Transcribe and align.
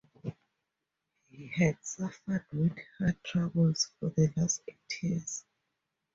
He 1.29 1.45
had 1.45 1.77
suffered 1.85 2.47
with 2.51 2.75
heart 2.97 3.23
troubles 3.23 3.91
for 3.99 4.09
the 4.09 4.33
last 4.35 4.63
eight 4.67 5.03
years. 5.03 5.45